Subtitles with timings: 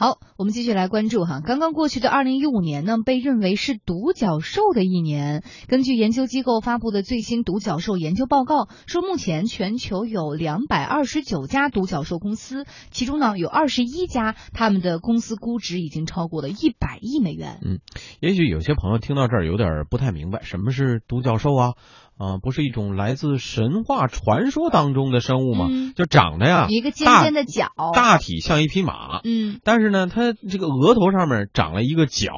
[0.00, 1.40] 好，我们继续来关注哈。
[1.44, 5.42] 刚刚过去的二零一五年呢，被认为是独角兽的一年。
[5.66, 17.58] 根据研究机构发布的最新独角兽研究报告说，目前全球有两百二十九家独角兽公司，其中呢有二十一家，他们的公司估值已经超过了一百亿美元。
[17.64, 17.80] 嗯，
[18.20, 21.74] 也许有些朋友听到这儿有点不太明白，什么是独角兽啊？
[22.18, 25.68] 啊，不是一种来自神话传说当中的生物吗？
[25.70, 32.32] 嗯就长得呀，一个尖尖的角，大体像一匹马，嗯但是呢，它这个额头上面长了一个角，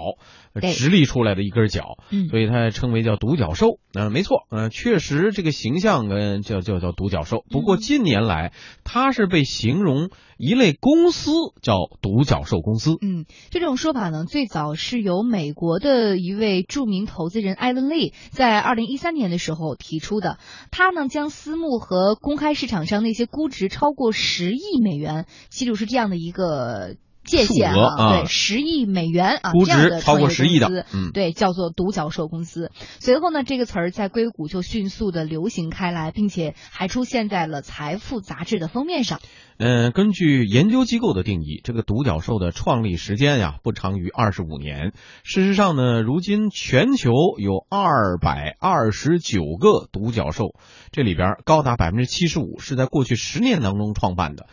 [0.75, 3.79] 直立出来的一根角，嗯所以它称为叫独角兽。
[3.93, 7.45] 嗯、没错，嗯、确实这个形象跟叫叫叫独角兽。
[7.51, 8.53] 不过嗯近年来，
[8.85, 10.11] 它是被形容
[10.43, 12.97] 一类公司叫独角兽公司。
[13.03, 20.39] 嗯，这种说法呢，最早是由美国的一位著名投资人艾伦利在二零一三年的时候提出的。
[20.71, 32.71] 他呢，将私募和公开市场上那些估值超过十亿美元，记住是这样的一个界限数额啊对，十亿美元啊，估值超过十亿的嗯对，叫做独角兽公司。
[32.99, 39.21] 随后呢，这个词儿在硅谷就迅速的流行开来，并且还出现在了《财富》杂志的封面上。
[39.59, 44.93] 嗯，根据研究机构的定义，这个独角兽的创立时间呀不长于二十五年。
[45.23, 50.55] 事实上呢，如今全球有二百二十九个独角兽，
[50.93, 54.47] 这里边高达百分之七十五是在过去十年当中创办的。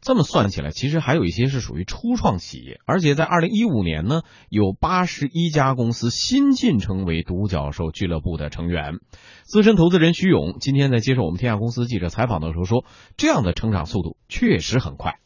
[0.00, 8.94] 这么算起来，其实还有一些是属于初创企业，而且在二零一五年呢，有八十一家公司新晋成为独角兽俱乐部的成员。
[9.42, 12.84] 资深投资人徐勇今天在接受我们天下公司记者采访的时候说，
[13.16, 15.16] 这样的成长速度确实很快。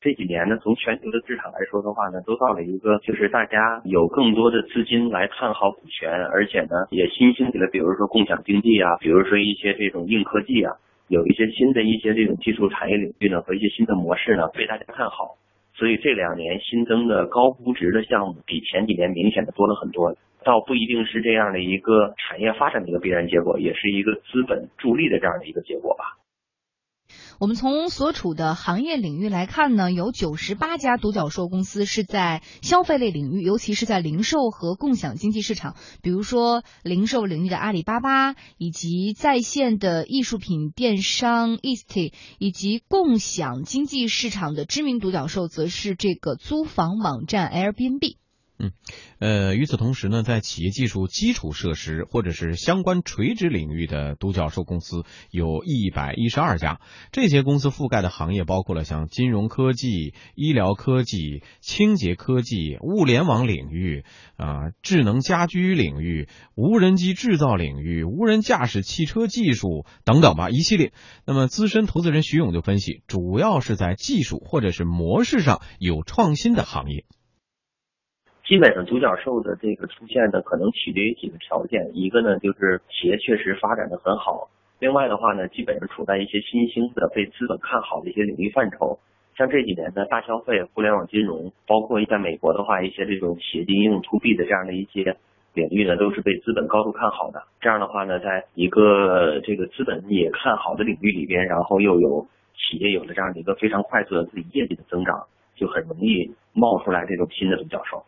[0.00, 10.78] 这几年呢，从全球的市场来说的话呢，都到了一个就是大家有更多的资金来看好股权，而且呢也新兴起了，比如说共享经济啊，比如说一些这种硬科技啊，
[11.08, 15.36] 有一些新的一些这种技术产业领域呢和一些新的模式呢被大家看好，
[15.74, 20.14] 所以这两年新增的高估值的项目比前几年明显的多了很多。
[20.44, 26.17] 倒不一定是这样的一个产业发展的一个必然结果，也是一个资本助力的这样的一个结果吧。
[27.40, 48.16] 我们从所处的行业领域来看呢，有九十八家独角兽公司是在消费类领域，尤其是在零售和共享经济市场，比如说零售领域的阿里巴巴，以及在线的艺术品电商 East，以及共享经济市场的知名独角兽，则是这个租房网站 Airbnb。
[48.60, 48.72] 嗯
[49.20, 56.80] 呃，与此同时呢，在企业技术基础设施或者是相关垂直领域的独角兽公司有一百一十二家，
[57.12, 64.04] 这些公司覆盖的行业包括了像金融科技、医疗科技、清洁科技、物联网领域
[64.36, 70.92] 啊、智能家居领域、无人机制造领域、无人驾驶汽车技术等等吧，一系列。
[71.24, 77.04] 那么，资深投资人徐勇就分析，主要是在技术或者是模式上有创新的行业。
[78.48, 84.48] 基本上独角兽的这个出现呢，可能取决于几个条件，一个呢就是企业确实发展的很好，
[84.80, 88.98] 另外的话呢，基本上处在一些新兴的被资本看好的一些领域范畴，
[89.36, 95.14] 像这几年的大消费、互联网金融，包括在美国的话，一些这种企业应用 to B 的这样的一些
[95.52, 97.42] 领域呢，都是被资本高度看好的。
[97.60, 102.26] 这样的话呢，在一个这个资本也看好的领域里边，然后又有
[102.56, 108.02] 企业有了这样的一个非常快速的自己业绩的增长，就很容易冒出来这种新的独角兽。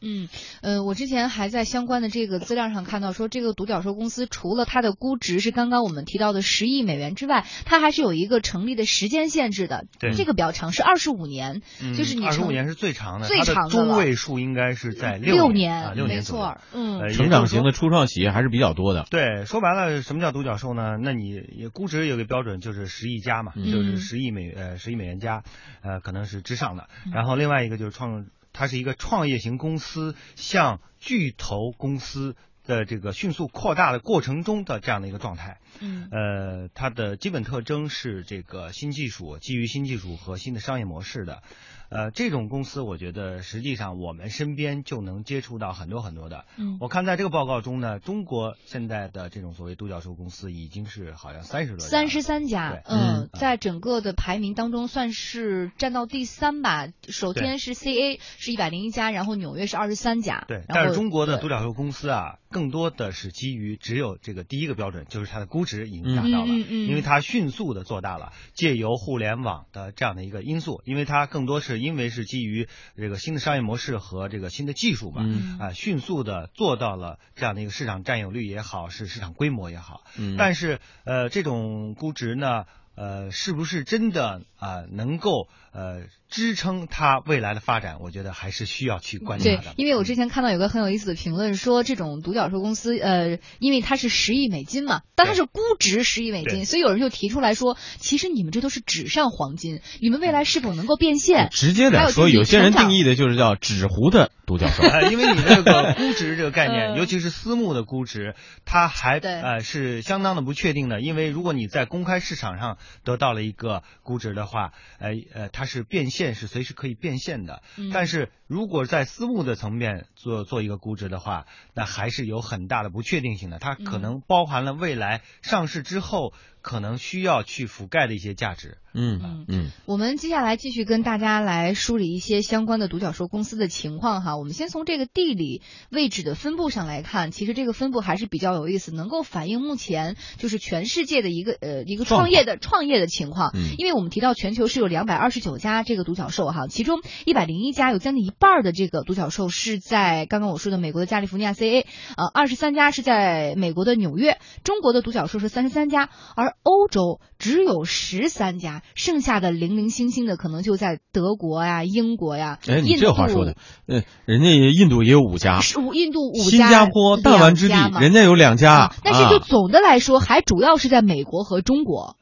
[0.00, 0.28] 嗯，
[0.62, 11.62] 呃，我之前还在相关的这个资料上看到说，这个独角兽公司除了它的估值是刚刚我们提到的十亿美元之外，它还是有一个成立的时间限制的，对这个比较长，是二十五年，
[11.96, 19.06] 就是你二十五年是最长的，最它的长的中位数应该是在六年，啊六年左右错，嗯呃，成长型的初创企业还是比较多的。
[19.10, 20.96] 对，说白了，什么叫独角兽呢？
[21.02, 25.42] 那你也估值有个标准，就是十亿加嘛，嗯就是十亿美呃十亿美元加，
[25.82, 26.88] 呃可能是之上的。
[27.04, 28.26] 嗯然后另外一个就是创，
[28.58, 32.34] 它是一个创业型公司向巨头公司
[32.66, 35.60] 的这个迅速扩大的过程中的这样的一个状态。
[35.80, 41.42] 嗯呃，它的基本特征是这个新技术，基于新技术和新的商业模式的。
[41.90, 46.44] 呃，这种公司，我觉得实际上我们身边就能接触到很多很多的。
[46.58, 56.88] 嗯我看在这个报告中呢，中国现在的这种所谓独角兽公司已经是好像三十多家了，三十三家，嗯嗯，在整个的排名当中算是占到第三吧。
[57.08, 66.88] 首对先是 CA 是一百零一家，然后纽约是二十三家，对，但是中国的独角兽公司啊，更多的是基于只有这个第一个标准，就是它的估值已经达到了，嗯嗯嗯。
[66.88, 75.58] 因为它迅速的做大了，借由互联网的这样的一个因素，因为它更多是因为是基于这个新的商业模式和这个新的技术嘛，嗯。
[75.58, 80.36] 啊，迅速的做到了这样的一个市场占有率也好，是市场规模也好，嗯。
[80.38, 82.64] 但是呃，这种估值呢。
[82.98, 87.98] 呃，是不是真的啊、能够呃支撑它未来的发展？
[88.00, 101.50] 我觉得还是需要去观察对的。，因为我之前看到有个很有意思的评论，说这种独角兽公司，呃，因为它是十亿美金嘛，但它是估值十亿美金，所以有人就提出来说，其实你们这都是纸上黄金，你们未来是否能够变现？
[101.52, 104.82] 直接还有的说，有些人定义的就是叫纸糊的独角兽。
[104.88, 108.34] 呃，因为你这个 估值这个概念，嗯尤其是私募的估值，
[108.64, 111.00] 它还呃是相当的不确定的。
[111.00, 117.62] 因为如果你在公开市场上得到了一个估值的话，呃呃，它是变现是随时可以变现的。
[117.76, 123.58] 嗯但是如果在私募的层面做做一个估值的话，那还是有很大的不确定性的。
[123.58, 126.32] 它可嗯能包含了未来上市之后
[126.62, 128.78] 可能需要去覆盖的一些价值。
[128.94, 134.36] 嗯嗯，我们接下来继续跟大家来梳理一些相关的独角兽公司的情况哈。
[134.36, 143.52] 我们先从这个地理位置的分布上来看，其实这个分布还是比较有意思，能够反映目前就是全世界的一个呃一个创业的创业的情况。
[143.54, 151.84] 嗯因为我们提到全球是有两百二十九家这个独角兽哈，其中一百零一家有将近一半的这个独角兽是在刚刚我说的美国的加利福尼亚 CA，
[152.16, 162.58] 呃，二十三家是在美国的纽约，中国的独角兽是三十三家，而欧洲只有十三家，剩下的零零星星的可能就在德国呀、英国呀。
[162.66, 163.56] 哎，你这话说的，
[163.86, 172.16] 呃，人家印度也有五家，是五印度五家，新加坡弹丸之地人家有两家啊，但是就啊总的来说，还主要是在美国和中国。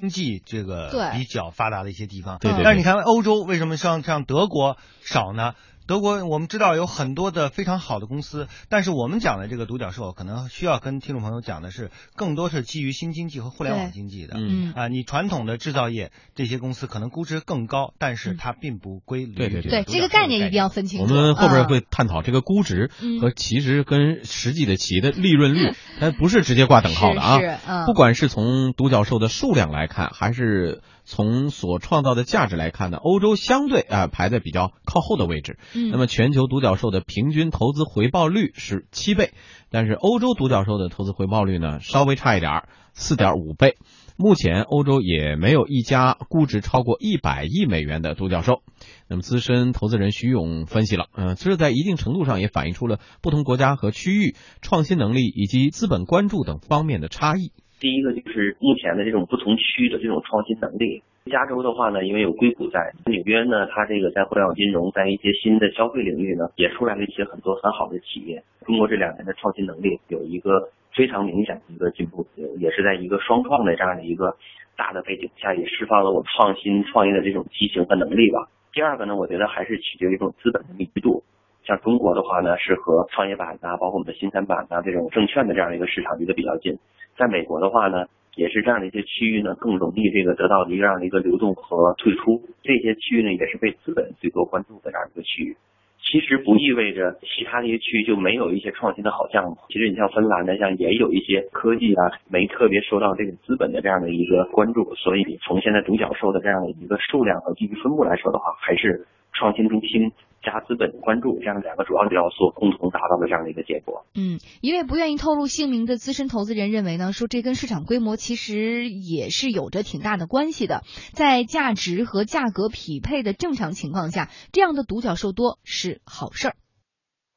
[0.00, 5.52] 经济这个比较发达的一些地方，对对对但是你看欧洲为什么像像德国少呢？
[5.90, 14.34] 德国我们知道有很多的非常好的公司，但是我们讲的这个独角兽，可能需要跟听众朋友讲的是，更多是基于新经济和互联网经济的。
[14.36, 21.12] 嗯嗯啊，你传统的制造业这些公司可能估值更高，但是嗯它并不归类于对对对，这个概念一定要分清楚。
[21.12, 27.40] 我们后边啊会探讨这个估值嗯和其实跟实际的企业的利润率， 它不是直接挂等号的啊。
[27.40, 35.58] 是是嗯不管是从独角兽的数量来看，还是从所创造的价值来看呢，欧洲相对啊、排在比较靠后的位置。
[35.74, 39.32] 嗯那么全球独角兽的平均投资回报率是七倍，
[39.70, 43.76] 但是欧洲独角兽的投资回报率呢稍微差一点儿，四点五倍。
[44.16, 48.62] 目前欧洲也没有一家估值超过一百亿美元的独角兽。
[49.08, 57.50] 那么资深投资人徐勇分析了，嗯、这在一定程度上也反映出了不同国家和区域创新能力以及资本关注等方面的差异。
[57.80, 61.02] 第一个就是目前的这种不同区域的这种创新能力。
[61.30, 68.42] 加州的话呢，因为有硅谷在，纽约呢，它这个在互联网金融，在一些新的消费领域呢，也出来了一些很多很好的企业。
[68.66, 72.26] 中国这两年的创新能力有一个非常明显的一个进步，
[72.58, 74.36] 也是在一个双创的这样的一个
[74.76, 78.48] 大的背景下，也释放了我创新创业的这种激情和能力吧。
[78.72, 81.22] 第二个呢，我觉得还是取决于这种资本的密集度。
[81.64, 86.78] 像中国的话呢，是和创业板呐、包括我们的新三板呐、这种证券的这样一个市场离得比较近。
[87.16, 92.40] 在美国的话呢，也是这样的一些区域呢，更容易这个得到一个这样的一个流动和退出。
[92.62, 95.56] 这些区域呢，也是被资本最多关注的这样一个区域。
[96.02, 99.56] 其实不意味着其他的一些区域就没有一些创新的好项目。
[99.68, 104.94] 其实你像芬兰呢，像也有一些科技啊，没特别受到这个资本的这样的一个关注。
[104.94, 109.06] 所以从现在独角兽的这样的一个数量和地域分布来说的话，还是
[109.40, 114.04] 创新中心加资本关注这样两个主要的要素共同达到的这样的一个结果。
[114.14, 120.82] 嗯，一位不愿意透露姓名的资深投资人认为呢，说这跟市场规模其实也是有着挺大的关系的。
[121.14, 126.54] 在价值和价格匹配的正常情况下，这样的独角兽多是好事儿。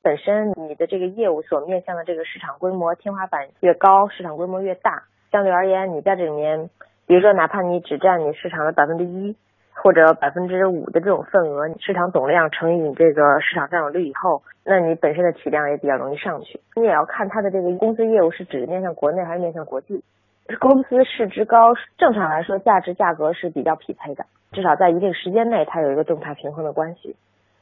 [0.02, 6.70] 本身你的这个业务所面向的这个市场规模天花板越高，市场规模越大，相对而言，你在这里面，
[7.08, 9.36] 比如说哪怕你只占你市场的百分之一
[9.76, 16.60] 或者百分之五的这种份额，市场总量乘以你这个市场占有率以后，那你本身的体量也比较容易上去。
[16.76, 20.04] 你也要看它的这个公司业务是指面向国内还是面向国际。
[20.60, 27.16] 公司市值高，正常来说价值价格是比较匹配的，至少在一定时间内它有一个动态平衡的关系。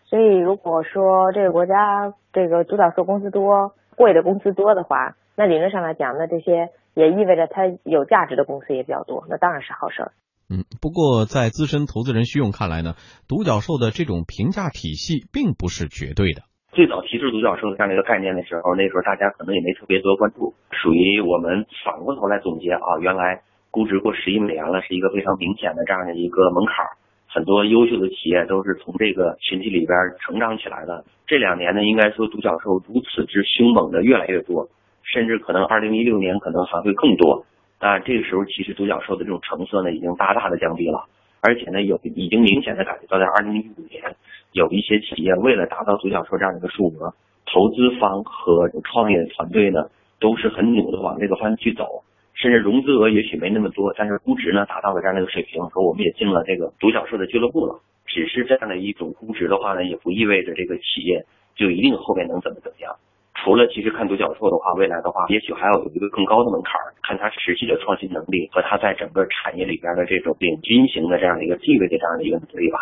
[0.05, 10.11] 所以，如果说这个国家这个独角兽公司多，贵的公司多的话，那理论上来讲，那这些也意味着它有价值的公司也比较多，那当然是好事儿。
[10.51, 12.99] 嗯，不过在资深投资人徐勇看来呢，
[13.31, 16.43] 独角兽的这种评价体系并不是绝对的。
[16.75, 26.83] 最早提出独角兽这样的一个概念的时候，那时候大家可能也没特别多关注，属于我们反过头来总结啊，原来估值过十亿美元了，是一个非常明显的这样的一个门槛。
[27.31, 31.05] 很多优秀的企业都是从这个群体里边成长起来的。
[31.27, 34.67] 这两年呢，应该说独角兽如此之凶猛的越来越多，
[35.03, 37.45] 甚至可能二零一六年可能还会更多。
[37.81, 41.03] 啊，这个时候其实独角兽的这种成色呢，已经大大的降低了，
[41.41, 44.15] 而且呢，有已经明显的感觉到，在二零一五年，
[44.51, 47.11] 有一些企业为了达到独角兽这样一个数额，
[47.51, 52.03] 投资方和创业团队呢，都是很努的往这个方向去走。
[52.33, 57.79] 甚至融资额也许没那么多，但是估值呢达到了这样的一个水平，说我们也进了这个独角兽的俱乐部了。
[58.05, 62.95] 只是这样的一种估值的话呢，也不意味着这个企业就一定后面能怎么怎么样。
[63.43, 72.77] 除了其实看独角兽的话，未来的话，也许还要有一个更高的门槛，看它实际的创新能力和它在整个产业里边的这种领军型的这样的一个地位的这样的一个能力吧。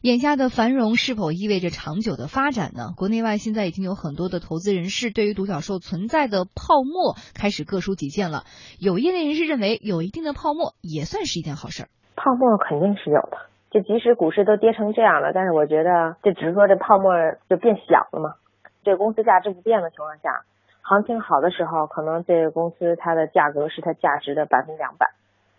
[0.00, 2.96] 眼下的繁荣是否意味着长久的发展呢？
[2.96, 8.48] 国内外现在已经有很多的投资人士对于独角兽存在的泡沫开始各抒己见了。
[8.80, 11.88] 有业内人士认为，有一定的泡沫也算是一件好事儿。
[12.16, 17.12] 泡沫肯定是有的，就即使股市都跌成这样了，但是我觉得，就只是说这泡沫
[17.50, 18.40] 就变小了嘛。
[18.82, 20.42] 这个公司价值不变的情况下，
[20.82, 25.10] 行情好的时候，可能这个公司它的价格是它价值的百分之两百。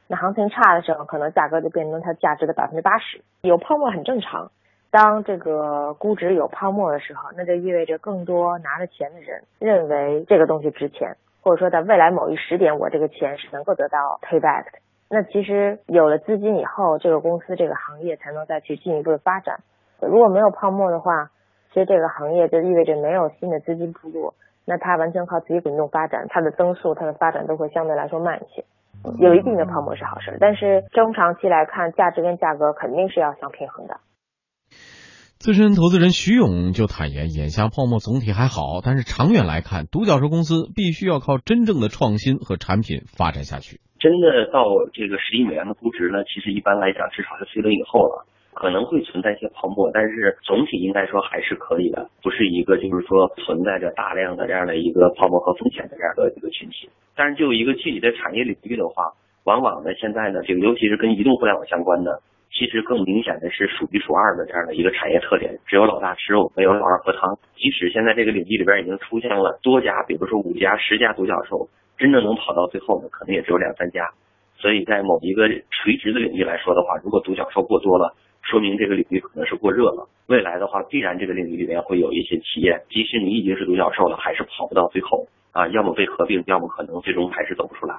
[0.08, 3.22] 那行情差的时候，可能价格就变成它价值的百分之八十。
[3.42, 4.52] 有泡沫很正常。
[4.90, 14.80] 当这个估值有泡沫的时候，那就意味着更多拿着钱的人认为这个东西值钱，或者说在未来某一时点，我这个钱是能够得到 payback 的。
[15.10, 19.60] 那其实有了资金以后，这个公司这个行业才能再去进一步的发展。
[20.02, 21.32] 如果没有泡沫的话，
[21.74, 24.34] 其实这个行业就意味着没有新的资金注入，
[24.66, 28.66] 那它完全靠自己滚动发展，它的增速、它的发展都会相对来说慢一些。
[29.18, 33.98] 有一定的泡沫是好事，但是中长期来看，价值跟价格肯定是要相平衡的。
[35.40, 43.82] 资深投资人徐勇就坦言，眼下泡沫总体还好，但是长远来看，独角兽公司必须要靠真正的创新和产品发展下去。
[43.98, 48.26] 真的到这个十亿美元的估值呢，其实一般来讲至少是 C 轮以后了。
[48.54, 56.90] 可能会存在一些泡沫，但是总体应该说还是可以的，不是一个就是说存在着大量的这样的一个泡沫和风险的这样的一个群体。
[57.16, 59.12] 但是就一个具体的产业领域的话，
[59.46, 67.38] 往往呢现在呢这个尤其是跟移动互联网相关的，其实更明显的是数一数二的这样的一个产业特点，只有老大吃肉，没有老二喝汤。
[67.56, 74.10] 即使现在这个领域里边已经出现了多家，比如说五家、十家独角兽，真正能跑到最后的可能也只有两三家。
[74.58, 78.14] 所以在某一个垂直的领域来说的话，如果独角兽过多了，
[78.52, 80.10] 说明这个领域可能是过热了。
[80.28, 87.96] 未来的话，必然这个领域里面会有一些企业，即使你已经是独角兽了，还是跑不到最后啊，要么被合并，要么可能最终还是走不出来。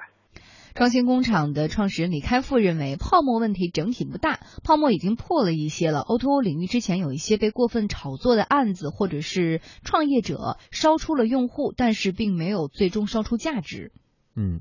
[0.75, 6.01] 创新工厂的创始人李开复认为，泡沫问题整体不大，泡沫已经破了一些了。
[6.01, 13.93] O2O 领域之前有一些被过分炒作的案子，或者是创业者烧出了用户，但是并没有最终烧出价值。
[14.35, 14.61] 嗯。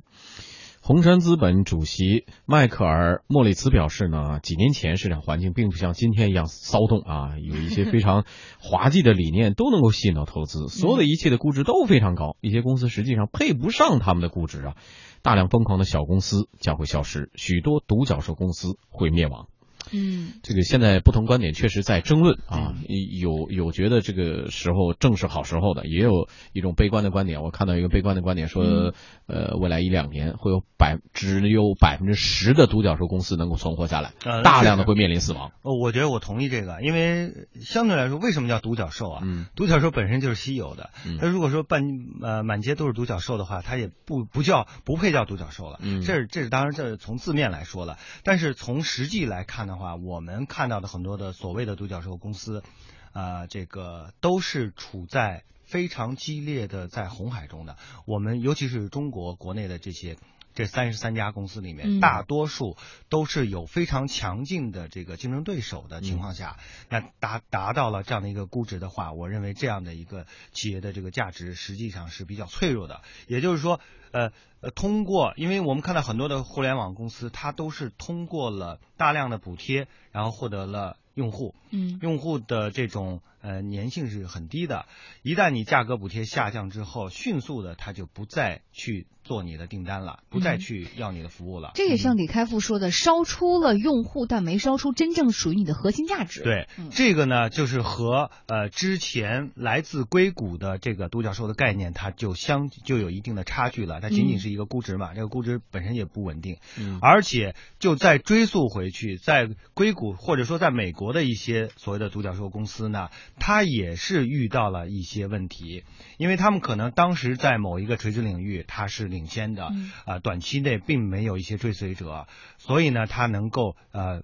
[0.84, 8.26] 红杉资本主席迈克尔·莫里茨表示呢，几年前市场环境并不像今天一样骚动啊， 有一些非常
[8.60, 14.76] 滑稽的理念都能够吸引到投资，所有的一切的估值都非常高，一些公司实际上配不上他们的估值啊，
[15.22, 19.50] 大量疯狂的小公司将会消失，许多独角兽公司会灭亡。
[19.94, 27.44] 嗯，这个现在不同观点确实在争论啊，有有觉得这个时候正是好时候的，也有一种悲观的观点。
[27.44, 28.94] 我看到一个悲观的观点说，
[29.28, 35.52] 呃，未来一两年会有百只有百分之十的独角兽公司能够存活下来，大量的会面临死亡。
[35.62, 39.22] 哦，我觉得我同意这个，因为相对来说，为什么叫独角兽啊？
[39.26, 40.92] 嗯，独角兽本身就是稀有的。
[41.20, 41.84] 那如果说半
[42.22, 45.80] 呃满街都是独角兽的话，它也不不叫不配叫独角兽了。
[45.82, 49.81] 嗯，这是这是当然这是从字面来说了，但是从实际来看的话。
[49.82, 52.64] 话，我们看到的很多的所谓的独角兽公司，
[53.12, 57.78] 啊，这个都是处在非常激烈的在红海中的。
[58.06, 60.18] 我们尤其是中国国内的这些
[60.54, 62.76] 这三十三家公司里面，大多数
[63.08, 66.60] 都是有非常强劲的这个竞争对手的情况下，
[66.90, 73.02] 那达达到了这样的一个估值的话，我认为这样的一个企业的这个价值实际上是比较脆弱的。
[73.28, 73.80] 也就是说，
[74.12, 74.32] 呃。
[74.64, 81.56] 呃，通过，因为我们看到很多的互联网公司，它都是通过了大量的补贴，然后获得了用户。
[81.72, 84.86] 嗯，用户的这种呃粘性是很低的。
[85.24, 91.72] 一旦你价格补贴下降之后，迅速的他就不再去做你的订单了，不再去要你的服务了。
[91.74, 96.44] 这也像李开复说的，烧出了用户，但没烧出真正属于你的核心价值。
[96.44, 104.00] 对，这个呢，就是和呃之前来自硅谷的这个独角兽的概念，它就相就有一定的差距了。
[104.02, 104.52] 它仅仅是。
[104.52, 113.08] 一个估值嘛，这个估值本身也不稳定，嗯，而且就再追溯回去，在硅谷或者说在美国的一些所谓的独角兽公司呢，
[113.42, 115.84] 它也是遇到了一些问题，
[116.18, 119.74] 因为他们可能当时在某一个垂直领域它是领先的，
[120.06, 122.28] 啊，短期内并没有一些追随者，
[122.60, 124.22] 所以呢，他能够呃。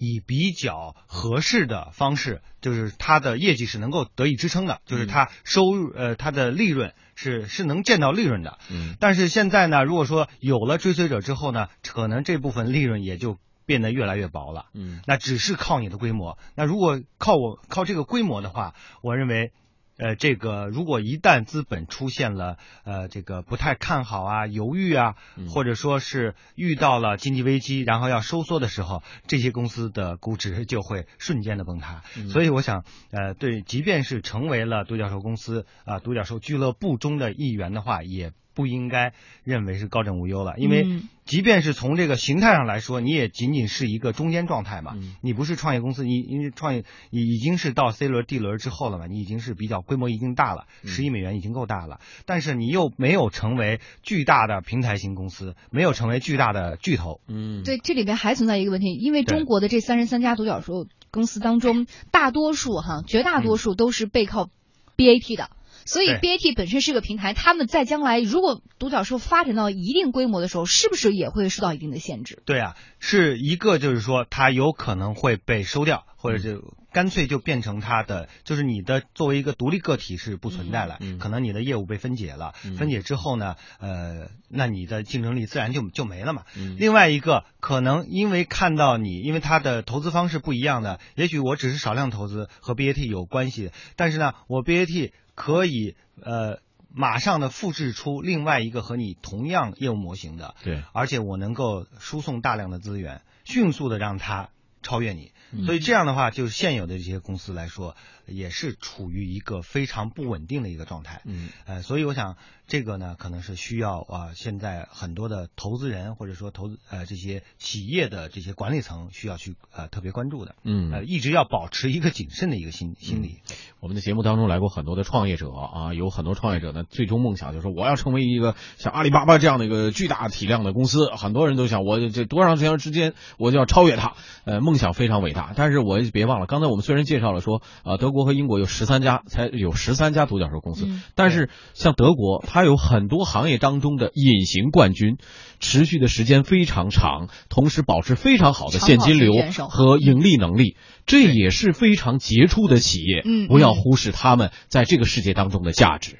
[0.00, 8.60] 以比较合适的方式，就是它的业绩是能够得以支撑的，就是它收入呃它的利润是是能见到利润的。
[8.70, 14.70] 嗯，但是现在呢，如果说有了追随者之后呢，可能这部分利润也就变得越来越薄了。
[14.72, 16.38] 嗯，那只是靠你的规模。
[16.56, 19.52] 那如果靠我靠这个规模的话，我认为
[19.98, 32.02] 呃，这个如果一旦资本出现了呃这个不太看好啊、犹豫啊，嗯或者说是遇到了经济危机，然后要收缩的时候，这些公司的估值就会瞬间的崩塌。
[32.16, 39.12] 嗯所以我想，呃，对，即便是成为了独角兽公司啊、独角兽俱乐部中的一员的话，也不应该
[39.44, 45.14] 认为是高枕无忧了，因为嗯即便是从这个形态上来说，你也仅仅是一个中间状态嘛，嗯。
[45.20, 50.88] 你不是创业公司，你因为创业你已经是到 C 轮、D 轮之后了嘛，你已经是比较规模已经大了，嗯。
[50.88, 64.50] 十亿美元已经够大了，但是你又没有成为巨大的平台型公司，没有成为巨大的巨头，嗯，对，这里边还存在一个问题，因为中国的这三十三家独角兽公司当中，大多数哈，绝大多数都是背靠
[64.96, 65.50] BAT 的。
[65.84, 72.42] 所以 BAT 本身是个平台，他们在将来如果独角兽发展到一定规模的时候，是不是也会受到一定的限制？
[72.44, 82.74] 对啊，是一个就是说它有可能会被收掉，或者就干脆就变成它的，就是你的作为一个独立个体是不存在了，可能你的业务被分解了，嗯。
[82.74, 86.42] 分解之后呢，呃，那你的竞争力自然就就没了嘛。
[86.56, 86.76] 嗯。
[86.76, 96.58] 另外一个可能因为看到你，因为它的投资方式不一样的，也许我只是少量投资和 BAT 有关系，但是呢，我 BAT 可以呃
[96.90, 104.48] 马上的复制出另外一个和你同样业务模型的，对，而且我能够输送大量的资源，迅速的让它
[104.82, 105.32] 超越你。
[105.50, 111.22] 嗯所以这样的话，就是现有的这些公司来说，也是处于一个非常不稳定的一个状态。
[111.24, 120.54] 嗯呃，所以我想这个呢，可能是需要啊、现在很多的投资人或者说投资呃这些企业的这些管理层需要去呃特别关注的。
[120.64, 123.40] 嗯呃，一直要保持一个谨慎的一个心心理。
[123.80, 131.08] 我们的节目当中来过很多的创业者啊，有很多创业者呢，最终梦想就是我要成为一个像阿里巴巴这样的一个巨大体量的公司。
[131.16, 134.14] 很多人都想，我这多长时间之间我就要超越它。
[134.44, 145.16] 呃，梦想非常伟大，但是我也别忘了，刚才我们虽然介绍了说，呃，德国和英国有十三家，才有十三家独角兽公司，嗯但是像德国，它有很多行业当中的隐形冠军，
[145.58, 149.32] 持续的时间非常长，同时保持非常好的现金流
[149.70, 153.22] 和盈利能力，这也是非常杰出的企业。
[153.24, 156.18] 嗯不要嗯忽视他们在这个世界当中的价值。